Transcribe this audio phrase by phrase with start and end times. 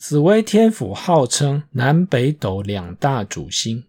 [0.00, 3.84] 紫微天府号称南北斗两大主星，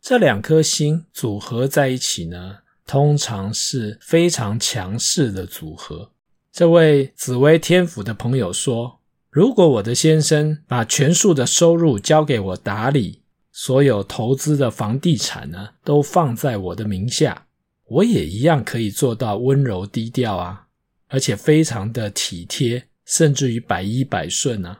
[0.00, 6.12] 这两颗星组合在一起呢，通常是非常强势的组合。
[6.52, 17.48] 这位紫微天府的朋友说：“如果我的先生把全数的收入交给我打理，所有投资的房地产呢，都放在我的名下，
[17.88, 20.68] 我也一样可以做到温柔低调啊，
[21.08, 24.78] 而且非常的体贴，甚至于百依百顺啊。”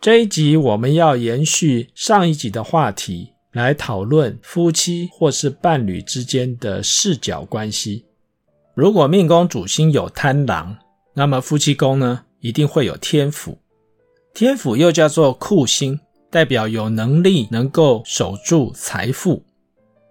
[0.00, 8.06] 这一集我们要延续上一集的话题，来讨论夫妻或是伴侣之间的视角关系。
[8.74, 10.74] 如果命宫主星有贪狼，
[11.12, 13.58] 那么夫妻宫呢，一定会有天府。
[14.32, 19.44] 天府又叫做库星，代表有能力能够守住财富。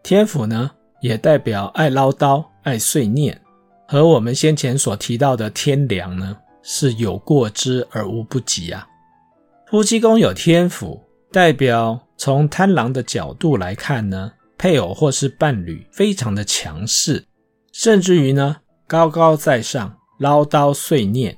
[0.04, 0.70] 天府呢，
[1.02, 3.42] 也代表爱唠叨、爱碎念，
[3.88, 8.88] 和我们先前所提到的天梁呢，是有过之而无不及啊。
[9.70, 11.00] 夫妻宫有天府，
[11.32, 17.24] 代表从贪狼的角度来看呢，配偶或是伴侣非常的强势，
[17.72, 21.38] 甚至于呢高高在上，唠叨碎念，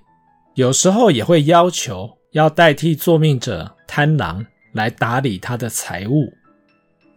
[0.56, 6.32] 有时候也会要求要代替作命者贪狼来打理他的财务。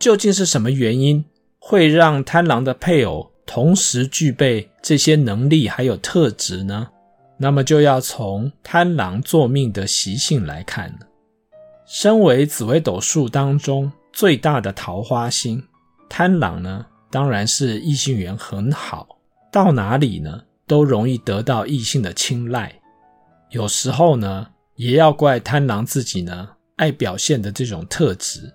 [0.00, 1.24] 究竟是什么原因
[1.60, 6.88] 会让贪狼的配偶同时具备这些能力还有特质呢？
[7.36, 10.98] 那么就要从贪狼坐命的习性来看了。
[11.86, 15.62] 身为紫微斗数当中最大的桃花星，
[16.08, 19.18] 贪狼呢，当然是异性缘很好，
[19.52, 22.72] 到哪里呢都容易得到异性的青睐。
[23.50, 24.46] 有时候呢，
[24.76, 28.52] 也要怪贪狼自己呢爱表现的这种特质，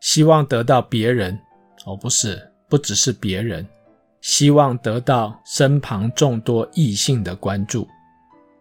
[0.00, 1.38] 希望得到别人，
[1.84, 3.66] 哦，不是，不只是别人，
[4.22, 7.86] 希望得到身旁众多异性的关注。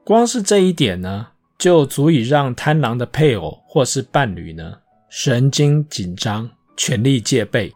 [0.04, 1.28] 光是这一点呢，
[1.58, 4.74] 就足以让贪狼的配偶或是伴侣呢
[5.10, 7.72] 神经紧张、全力戒备。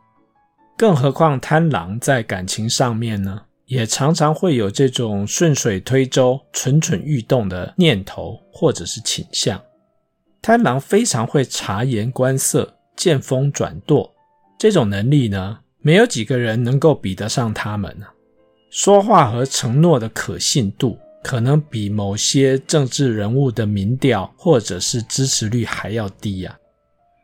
[0.75, 9.61] 更何况贪狼在感情上面呢，也常常会有这种顺水推舟、蠢蠢欲动的念头或者是倾向。
[10.41, 14.11] 贪狼非常会察言观色、见风转舵，
[14.57, 18.11] 这种能力呢，没有几个人能够比得上他们啊。
[18.71, 20.97] 说话和承诺的可信度。
[21.23, 26.55] 可能比某些政治人物的民调或者是支持率还要低呀、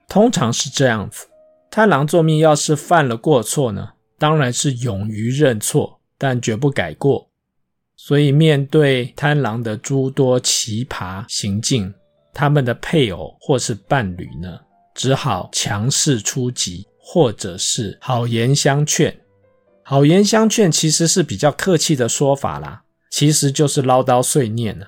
[0.08, 1.28] 通常是这样子，
[1.70, 7.30] 贪狼作命要是犯了过错呢，当然是勇于认错，但绝不改过。
[7.98, 11.94] 所以面对贪狼的诸多奇葩行径，
[12.34, 14.58] 他们的配偶或是伴侣呢，
[14.96, 19.14] 只好强势出击，或者是好言相劝。
[19.84, 22.82] 好言相劝其实是比较客气的说法啦。
[23.10, 24.88] 其实就是唠叨碎念了，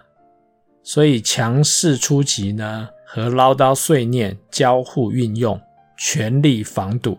[0.84, 5.59] 所以强势出击呢，和唠叨碎念交互运用，
[5.98, 7.18] 全力防堵。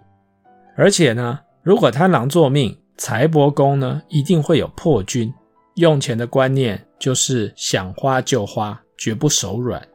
[0.76, 5.32] 而且呢，如果贪狼作命，财帛宫呢一定会有破军，
[5.74, 9.86] 用钱的观念就是想花就花，绝不手软。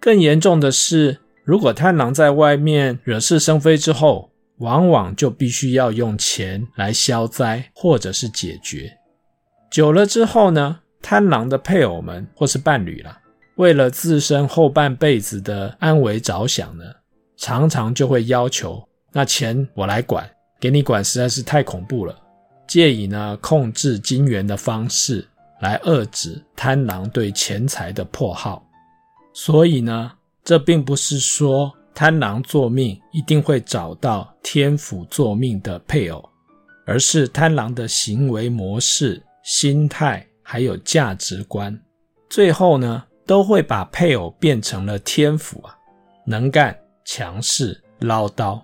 [0.00, 8.92] 更严重的是，如果贪狼在外面惹是生非之后，往往就必须要用钱来消灾或者是解决。
[9.74, 13.20] 久了之后呢，贪狼的配偶们或是伴侣啦，
[13.56, 16.84] 为了自身后半辈子的安危着想呢，
[17.36, 20.30] 常常就会要求那钱我来管，
[20.60, 22.16] 给你管实在是太恐怖了，
[22.68, 25.26] 借以呢控制金元的方式
[25.60, 28.64] 来遏制贪狼对钱财的迫耗。
[29.32, 30.12] 所以呢，
[30.44, 36.24] 这并不是说贪狼作命一定会找到天府作命的配偶，
[36.86, 39.20] 而是贪狼的行为模式。
[39.44, 41.78] 心态还有价值观，
[42.30, 45.76] 最后呢，都会把配偶变成了天赋啊，
[46.26, 46.74] 能干、
[47.04, 48.58] 强势、唠叨。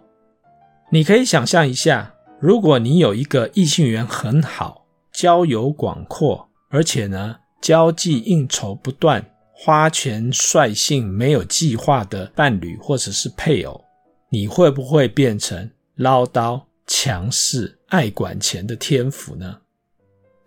[0.91, 9.23] 你可以想象一下，如果你有一个异性缘很好、交友广阔，而且呢，交际应酬不断、
[9.53, 13.85] 花钱率性、没有计划的伴侣或者是配偶，
[14.31, 19.59] 你会不会变成唠叨、强势、爱管钱的天赋呢？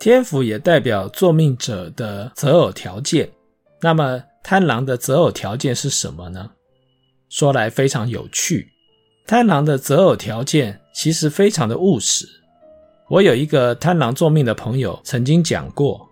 [0.04, 3.30] 天府也代表作命者的择偶条件，
[3.80, 6.52] 那么贪狼的择偶条件是什么呢？
[7.30, 8.68] 说来非常有趣，
[9.26, 12.28] 贪狼的择偶条件其实非常的务实。
[13.08, 16.06] 我有一个贪狼坐命的朋友曾经讲过，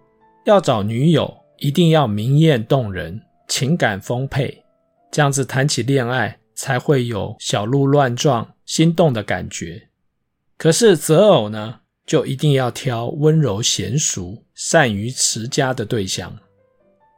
[0.45, 4.63] 要找女友一定要明艳动人，情感丰沛，
[5.11, 9.89] 这样子谈起恋爱才会有小鹿乱撞、心动的感觉。
[10.57, 11.80] 可是择偶呢，
[12.11, 16.37] 就一定要挑温柔贤淑、善于持家的对象。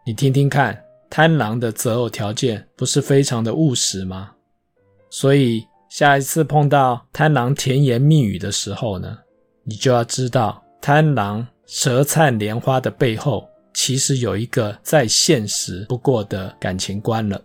[0.05, 0.79] 你听听看，
[1.09, 4.29] 贪狼的择偶条件不是非常的务实吗？
[5.09, 9.17] 所以下一次碰到贪狼甜言蜜语的时候呢，
[9.63, 17.41] 你就要知道，贪狼舌灿莲花的背后，其实有一个再现实不过的感情观了。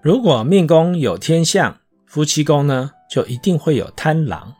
[0.00, 1.76] 如果命宫有天相，
[2.06, 4.54] 夫妻宫呢，就一定会有贪狼。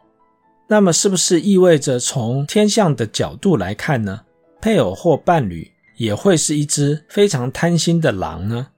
[0.66, 4.22] 那么，是不是意味着从天象的角度来看呢？
[4.61, 8.69] 配偶或伴侣也会是一只非常贪心的狼呢？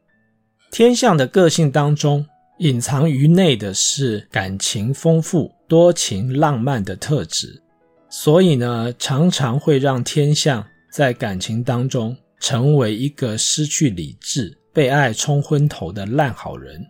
[0.72, 2.26] 天象的个性当中，
[2.58, 7.62] 隐藏于内的是感情丰富、多情浪漫的特质，
[8.10, 16.84] 所以呢，常常会让天象在感情当中成为一个失去理智、被爱冲昏头的烂好人，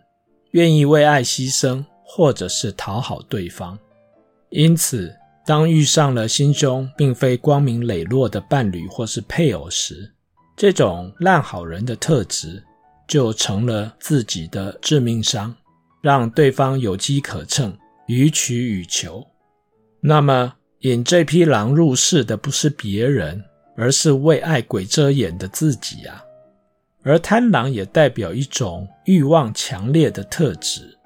[0.51, 3.77] 愿意为爱牺牲，或者是讨好对方。
[4.49, 5.13] 因此，
[5.45, 10.11] 当遇上了心胸并非光明磊落的伴侣或是配偶时，
[10.55, 12.63] 这种烂好人的特质
[13.07, 15.53] 就成了自己的致命伤，
[16.01, 17.77] 让对方有机可乘，
[18.07, 19.25] 予取予求。
[19.99, 23.43] 那么，引这匹狼入室的不是别人，
[23.75, 26.23] 而是为爱鬼遮眼的自己啊！
[27.03, 30.96] 而贪狼也代表一种欲望强烈的特质。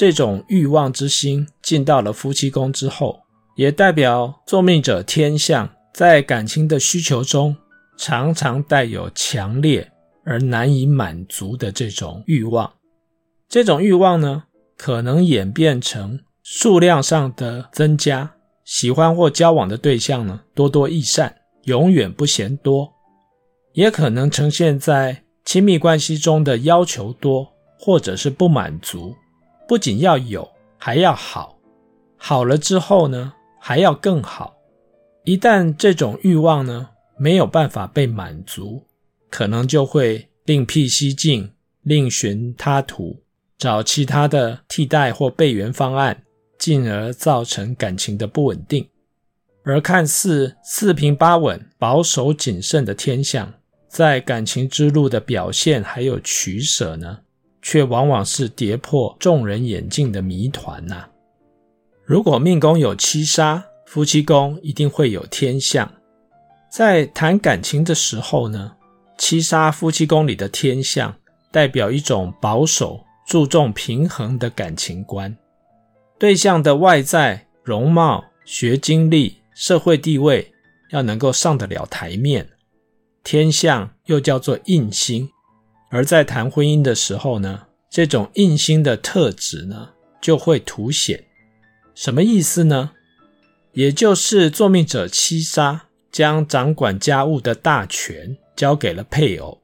[0.00, 3.20] 这种欲望之心进到了夫妻宫之后，
[3.54, 7.54] 也代表作命者天相在感情的需求中，
[7.98, 9.92] 常常带有强烈
[10.24, 12.72] 而难以满足的这种欲望。
[13.46, 14.44] 这种欲望呢，
[14.78, 22.90] 可能演变成数量上的增加，喜欢或交往的对象呢，多多益善，永远不嫌多；
[23.74, 29.14] 也可能呈现在亲密关系中的要求多，或者是不满足。
[29.70, 31.56] 不仅要有，还要好，
[32.16, 34.56] 好了之后呢，还要更好。
[35.22, 38.82] 一旦这种欲望呢，没有办法被满足，
[39.30, 41.52] 可能就会另辟蹊径，
[41.82, 43.22] 另寻他途，
[43.56, 46.24] 找其他的替代或备援方案，
[46.58, 48.88] 进而造成感情的不稳定。
[49.62, 53.54] 而看似四平八稳、保守谨慎的天象，
[53.86, 57.20] 在感情之路的表现还有取舍呢，
[57.62, 61.06] 却往往是跌破众人眼镜的谜团呐、
[62.04, 65.90] 如果命宫有七杀，夫妻宫一定会有天相。
[66.70, 68.72] 在谈感情的时候呢，
[69.18, 71.14] 七杀夫妻宫里的天相
[71.50, 75.36] 代表一种保守、注重平衡的感情观。
[76.18, 80.52] 对象的外在容貌、学经历、社会地位
[80.90, 82.48] 要能够上得了台面。
[83.22, 85.28] 天相又叫做印星。
[85.90, 89.90] 而在谈婚姻的时候呢，这种印星的特质呢，
[90.20, 91.22] 就会凸显。
[91.94, 92.92] 什么意思呢？
[93.72, 99.60] 也就是作命者七杀将掌管家务的大权交给了配偶。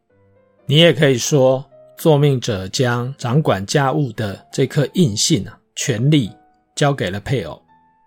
[0.67, 1.65] 你也可以说，
[1.97, 6.31] 作命者将掌管家务的这颗印星啊，权力
[6.75, 7.63] 交给了配偶，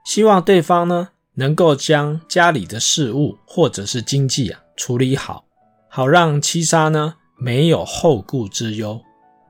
[0.06, 5.46] 希望对方呢，能够将家里的事务或者是经济啊处理好，
[5.88, 7.16] 好让七杀呢。
[7.40, 9.00] 没有后顾之忧，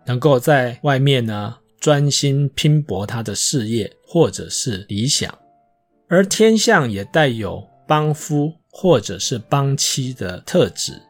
[0.05, 5.35] 能够在外面呢专心拼搏他的事业或者是理想，
[6.07, 11.01] 而天象也带有帮夫或者是帮妻的特质，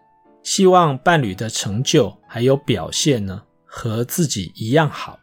[0.44, 5.20] 希望伴侣的成就还有表现呢和自己一样好。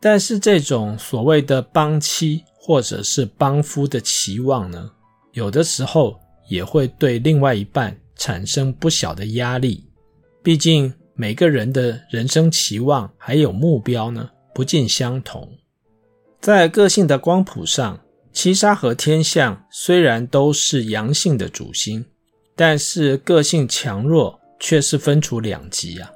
[0.00, 4.90] 但是这种所谓的帮妻或者是帮夫的期望呢，
[5.32, 9.82] 有的时候也会对另外一半产生不小的压力。
[10.44, 15.50] 毕竟每个人的人生期望还有目标呢，不尽相同。
[16.38, 17.98] 在个性的光谱上，
[18.30, 22.04] 七杀和天相虽然都是阳性的主星，
[22.54, 26.12] 但是个性强弱却是分处两极啊。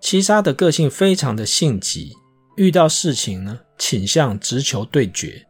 [0.00, 2.12] 七杀的个性非常的性急，
[2.56, 5.46] 遇到事情呢，倾向直球对决。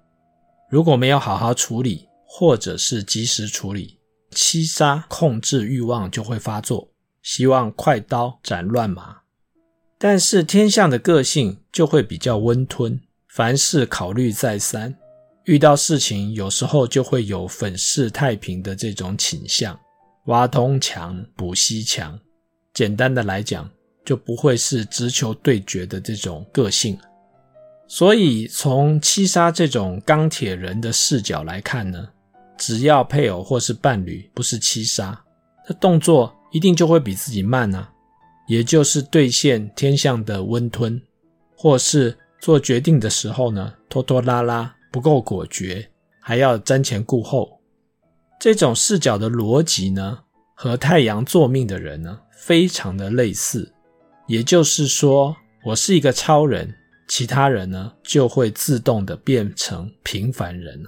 [0.71, 3.99] 如果没有好好处理，或者是及时处理，
[4.33, 6.87] 七杀控制欲望就会发作。
[7.27, 9.17] 希望快刀斩乱麻，
[9.99, 14.95] 但是天相的个性就会比较温吞，凡事考虑再三，
[15.43, 19.77] 遇到事情有时候就会有粉饰太平的这种倾向，
[20.27, 22.17] 挖东墙补西墙。
[22.73, 23.69] 简单的来讲，
[24.05, 26.97] 就不会是直球对决的这种个性。
[27.89, 32.09] 所以从七杀这种钢铁人的视角来看呢，
[32.57, 35.21] 只要配偶或是伴侣不是七杀，
[35.69, 36.33] 那动作。
[36.57, 37.93] 一定就会比自己慢啊，
[38.49, 40.99] 也就是兑现天象的温吞，
[41.55, 45.87] 或是做决定的时候呢，拖拖拉拉，不够果决，
[46.19, 47.61] 还要瞻前顾后。
[48.41, 50.21] 这种视角的逻辑呢，
[50.55, 53.71] 和太阳坐命的人呢，非常的类似。
[54.27, 56.75] 也就是说，我是一个超人，
[57.07, 60.83] 其他人呢，就会自动的变成平凡人，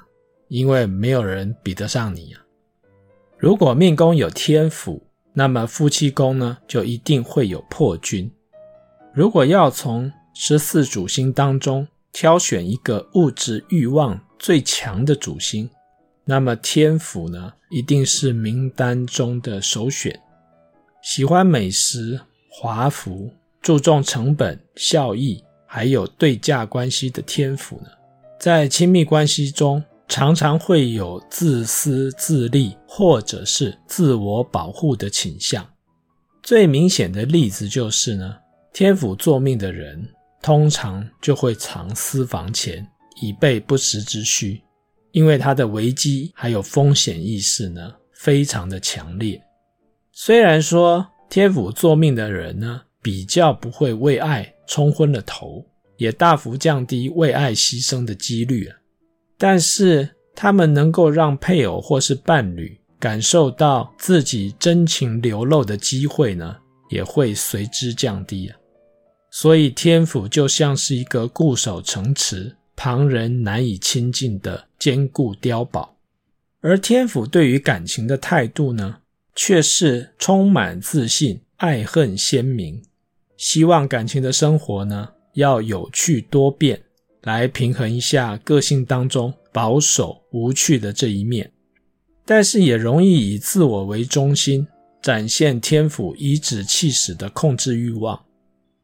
[0.48, 2.40] 因为没有人比得上你啊。
[3.36, 5.06] 如果命宫有天府，
[5.38, 8.28] 那么夫妻宫呢，就一定会有破军。
[9.14, 15.70] 如果要从十四主星当中挑选一个物质欲望最强的主星，
[16.24, 20.20] 那么天府呢，一定是名单中的首选。
[21.04, 23.30] 喜欢美食、华服，
[23.62, 27.86] 注重成本、效益，还有对价关系的天府呢，
[28.40, 35.64] 在亲密关系中，常常会有自私自利，或者是自我保护的倾向。
[36.42, 38.36] 最明显的例子就是呢，
[38.72, 40.08] 天府坐命的人，
[40.40, 42.88] 通常就会藏私房钱，
[43.20, 44.62] 以备不时之需。
[45.12, 49.40] 因为他的危机还有风险意识呢，非常的强烈。
[50.12, 55.64] 虽然说天府坐命的人呢，比较不会为爱冲昏了头，
[55.96, 58.76] 也大幅降低为爱牺牲的几率啊。
[59.38, 66.56] 但是，他们能够让配偶或是伴侣感受到自己真情流露的机会呢，
[66.90, 68.56] 也会随之降低啊。
[69.30, 75.96] 所以，天府就像是一个固守城池、旁人难以亲近的坚固碉堡，
[76.60, 78.96] 而天府对于感情的态度呢，
[79.36, 82.82] 却是充满自信、爱恨鲜明，
[83.36, 86.82] 希望感情的生活呢，要有趣多变。
[87.22, 91.50] 来平衡一下个性当中保守无趣的这一面，
[92.24, 94.66] 但是也容易以自我为中心，
[95.02, 98.18] 展现天府颐指气使的控制欲望。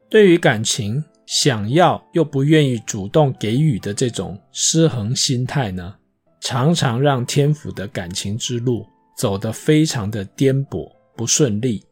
[0.09, 5.95] 对于感情，想要又不愿意主动给予的这种失衡心态呢，
[6.39, 8.85] 常常让天府的感情之路
[9.17, 11.83] 走得非常的颠簸不顺利。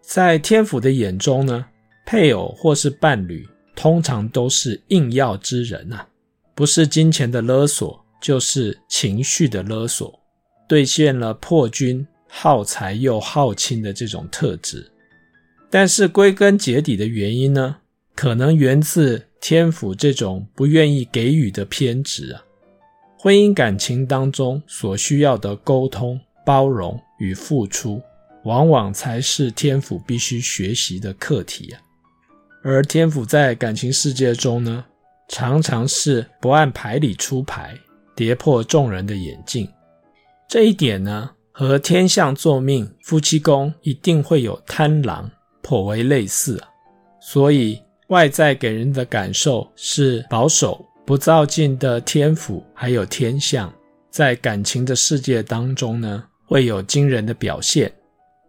[0.00, 1.66] 在天府的眼中呢，
[2.04, 3.46] 配偶或是伴侣。
[3.76, 6.08] 通常都是硬要之人啊，
[6.54, 10.18] 不是金钱的勒索，就是情绪的勒索，
[10.66, 14.90] 兑现了破军好财又好亲的这种特质。
[15.70, 17.76] 但是归根结底的原因呢，
[18.14, 22.42] 可能源自天府这种不愿意给予的偏执啊。
[23.18, 28.00] 婚姻感情当中所需要的沟通、包容与付出，
[28.44, 31.80] 往往才是天府必须学习的课题啊。
[32.68, 34.84] 而天府在感情世界中呢，
[35.28, 37.72] 常常是不按牌理出牌，
[38.16, 39.68] 跌破众人的眼镜。
[40.48, 45.30] 这一点呢，和天相作命夫妻宫一定会有贪狼，
[45.62, 46.68] 颇为类似啊。
[47.20, 53.72] 所以外在给人的感受是保守、不造进的天府，还有天相，
[54.10, 57.92] 在感情的世界当中呢，会有惊人的表现，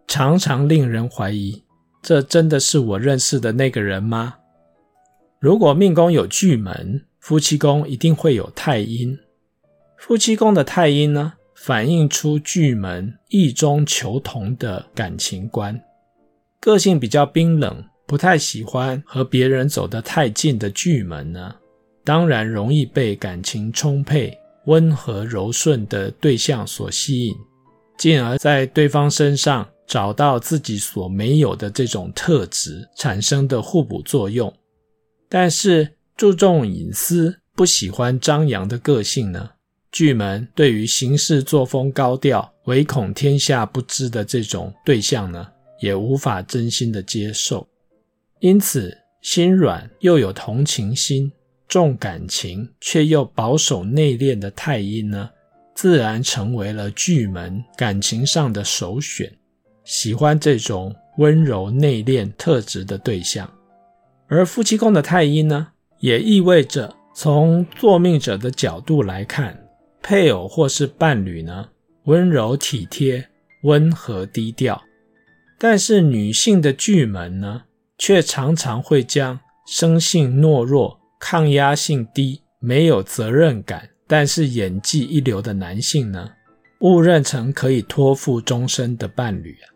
[0.08, 1.62] 常常令人怀疑。
[2.00, 4.36] 这真的是我认识的那个人吗？
[5.40, 9.18] 如果命宫有巨门，夫妻宫一定会有太阴。
[9.96, 15.80] 夫妻宫的太阴呢，反映出巨门异中求同的感情观。
[16.60, 21.54] 个性比较冰冷，不太喜欢和别人走得太近的巨门呢，
[22.04, 24.36] 当然容易被感情充沛、
[24.66, 27.36] 温和柔顺的对象所吸引，
[27.96, 29.68] 进而在对方身上。
[29.88, 34.54] 找到自己所没有的这种特质产生的互补作用，
[35.30, 39.48] 但是注重隐私、不喜欢张扬的个性呢，
[39.90, 45.48] 巨门对于行事作风高调、唯恐天下不知的这种对象呢，
[45.80, 47.66] 也无法真心的接受。
[48.40, 51.32] 因此，心软又有同情心、
[51.66, 55.30] 重感情却又保守内敛的太阴呢，
[55.74, 59.34] 自然成为了巨门感情上的首选。
[59.88, 63.50] 喜欢这种温柔内敛特质的对象，
[64.26, 65.68] 而夫妻宫的太阴呢，
[66.00, 69.58] 也意味着从坐命者的角度来看，
[70.02, 71.66] 配偶或是伴侣呢，
[72.04, 73.26] 温柔体贴、
[73.62, 74.78] 温和低调。
[75.58, 77.62] 但是女性的巨门呢，
[77.96, 86.28] 却常常会将生性懦弱、抗压性低、没有责任感，但是演技一流的男性呢，
[86.80, 89.72] 误认成可以托付终身的伴侣啊。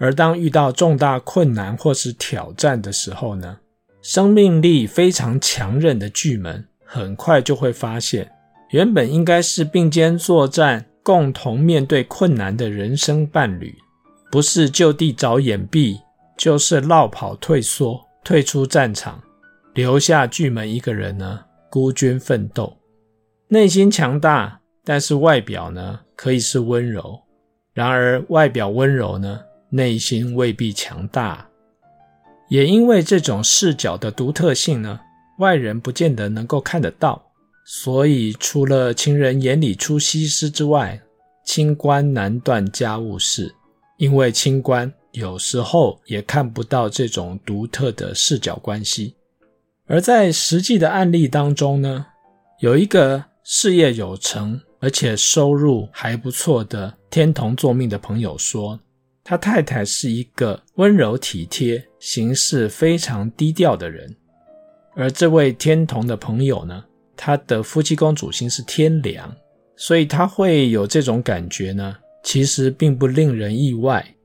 [0.00, 3.58] 而当遇到重大困难或是挑战的时候呢，
[4.00, 8.28] 生命力非常强韧的巨门很快就会发现，
[8.70, 13.74] 原本应该是并肩作战、共同面对困难的人生伴侣，
[14.30, 16.00] 不是就地找掩蔽、
[16.38, 19.22] 就是落跑退缩，退出战场，
[19.74, 22.74] 留下巨门一个人呢，孤军奋斗。
[23.48, 27.20] 内心强大，但是外表呢，可以是温柔。
[27.74, 29.40] 然而外表温柔呢，
[29.70, 31.48] 内心未必强大。
[32.48, 35.00] 也因为这种视角的独特性呢，
[35.38, 37.22] 外人不见得能够看得到。
[37.64, 41.00] 所以除了情人眼里出西施之外，
[41.44, 43.54] 清官难断家务事，
[43.96, 44.92] 因为清官。
[45.12, 49.16] 有时候也看不到这种独特的视角关系，
[49.86, 52.06] 而在实际的案例当中呢，
[52.60, 58.78] 有一个事业有成而且收入还不错的天同坐命的朋友说，
[59.30, 64.12] 他太太是一个温柔体贴、行事非常低调的人，
[64.96, 66.84] 而这位天同的朋友呢，
[67.16, 69.32] 他的夫妻宫主星是天梁，
[69.76, 74.16] 所以他会有这种感觉呢，其实并不令人意外。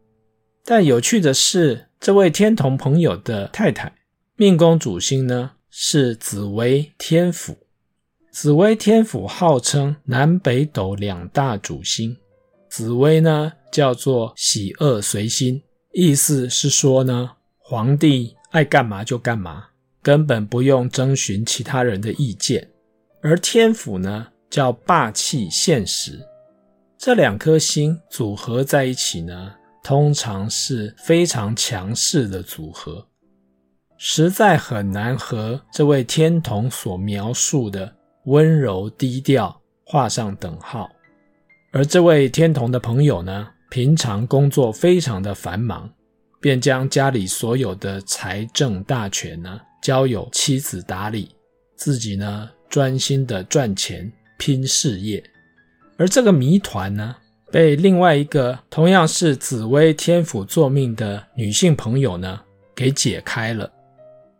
[0.63, 3.93] 但有趣的是，这位天同朋友的太太
[4.35, 7.55] 命宫主星呢，是紫薇天府。
[8.31, 12.17] 紫薇天府号称南北斗两大主星，
[12.67, 19.65] 紫薇呢叫做喜恶随心，意思是说呢，皇帝爱干嘛就干嘛，
[20.01, 22.65] 根本不用征询其他人的意见。
[23.21, 26.25] 而天府呢叫霸气现实，
[26.97, 29.53] 这两颗星组合在一起呢。
[29.83, 33.05] 通常是非常强势的组合，
[33.97, 40.89] 实在很难和这位天同所描述的温柔低调画上等号。
[41.71, 45.89] 而这位天同的朋友呢，平常工作非常的繁忙，
[46.39, 51.29] 便将家里所有的财政大权呢交由妻子打理，
[51.75, 55.23] 自己呢专心的赚钱拼事业。
[55.97, 57.15] 而这个谜团呢，
[57.51, 62.39] 被另外一个同样是紫薇天府坐命的女性朋友呢
[62.75, 63.71] 给解开了。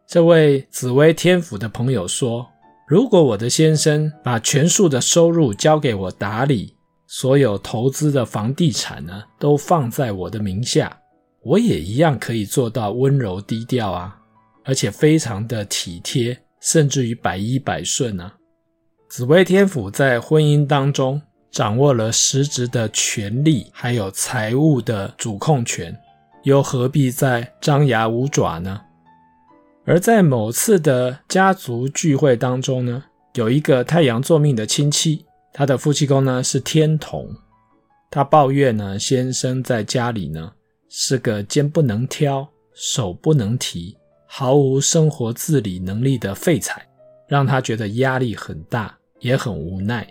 [0.08, 2.46] 这位紫薇天府的朋友说
[2.88, 6.75] ：“如果我的先生把全数的收入交给我打理，
[7.18, 11.00] 所有投资的房地产呢都放在我的名下，
[11.44, 14.20] 我也一样可以做到温柔低调啊，
[14.66, 18.36] 而且非常的体贴，甚至于百依百顺啊。”
[19.08, 21.22] 紫薇天府在婚姻当中。
[21.52, 25.98] 掌握了实质的权力，还有财务的主控权，
[26.44, 28.82] 又何必再张牙舞爪呢？
[29.86, 35.25] 而在某次的家族聚会当中呢，有一个太阳坐命的亲戚，
[35.58, 37.34] 他的夫妻宫呢是天同，
[38.12, 40.52] 他抱怨呢先生在家里呢
[40.90, 43.96] 是个肩不能挑、手不能提、
[44.28, 46.86] 毫无生活自理能力的废材，
[47.26, 50.06] 让他觉得压力很大，也很无奈。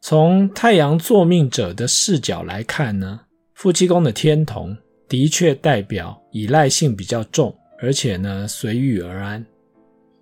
[0.00, 3.20] 从太阳坐命者的视角来看呢，
[3.52, 4.74] 夫妻宫的天同
[5.06, 9.44] 的确代表依赖性比较重，而且呢随遇而安。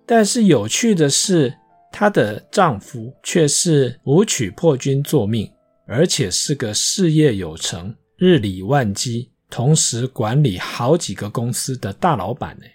[0.05, 1.53] 但是有趣的是，
[1.91, 5.51] 她的丈夫却是武曲破军坐命，
[5.85, 12.65] 而且是个事业有成、日理万机，同时管理好几个公司的大老板呢，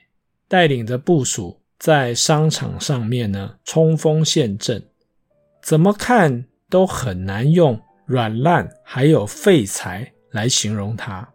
[0.47, 4.83] 带领着部属在商场上面呢冲锋陷阵，
[5.63, 6.45] 怎么看？
[6.69, 11.27] 都很难用软烂还有废材来形容他。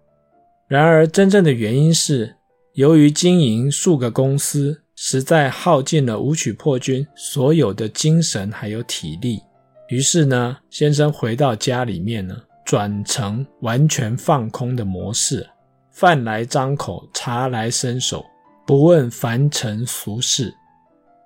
[0.67, 2.35] 然而，真正的原因是，
[2.73, 9.41] 由于经营数个公司，实在耗尽了武曲破军所有的精神还有体力。
[9.89, 15.49] 于是呢，先生回到家里面呢，转成完全放空的模式，
[15.89, 18.23] 饭来张口，茶来伸手，
[18.67, 20.53] 不问凡尘俗事。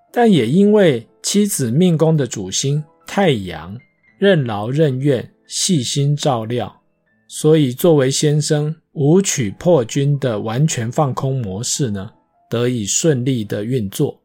[0.09, 3.77] 但也因为妻子命宫的主星太阳。
[4.17, 6.73] 任劳任怨、细心照料，
[7.27, 12.09] 所以作为先生武曲破军的完全放空模式呢，
[12.55, 14.17] 得以顺利的运作。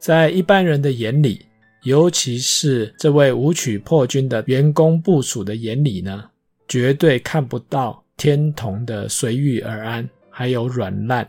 [0.00, 1.46] 在一般人的眼里，
[1.84, 6.24] 尤其是这位武曲破军的员工部署的眼里呢，
[6.66, 11.24] 绝对看不到天同的随遇而安，还有软烂；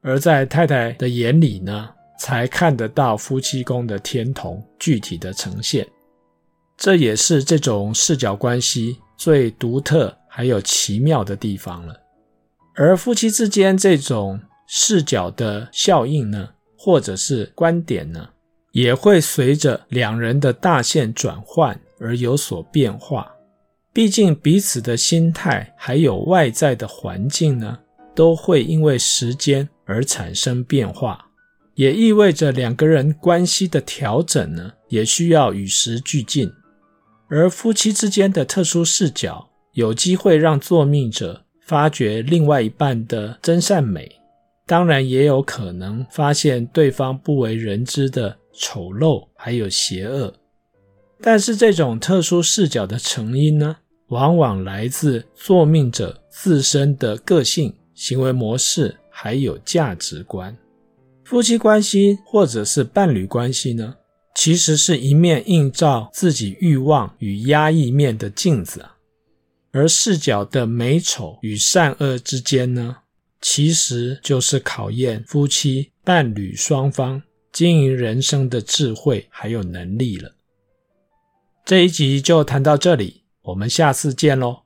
[0.00, 5.86] 而在太太的眼里呢，才看得到夫妻宫的天同具体的呈现。
[6.76, 11.94] 这也是这种视角关系最独特还有奇妙的地方了。
[12.74, 14.40] 而夫妻之间这种
[14.74, 18.26] 视角的效应呢，或者是观点呢，
[18.70, 23.30] 也会随着两人的大限转换而有所变化。
[23.92, 27.78] 毕竟彼此的心态还有外在的环境呢，
[28.14, 31.26] 都会因为时间而产生变化，
[31.74, 36.50] 也意味着两个人关系的调整呢，也需要与时俱进。
[37.28, 44.10] 而夫妻之间的特殊视角，有机会让作命者发掘另外一半的真善美，
[44.66, 50.32] 当然也有可能发现对方不为人知的丑陋还有邪恶。
[51.20, 53.76] 但是这种特殊视角的成因呢，
[54.08, 60.56] 往往来自作命者自身的个性、行为模式还有价值观。
[61.24, 63.94] 夫妻关系或者是伴侣关系呢，
[64.34, 68.96] 其实是一面映照自己欲望与压抑面的镜子啊。
[69.70, 72.96] 而视角的美丑与善恶之间呢，
[73.42, 80.32] 其实就是考验夫妻伴侣双方经营人生的智慧还有能力了。
[81.64, 84.61] 这一集就谈到这里，我们下次见喽。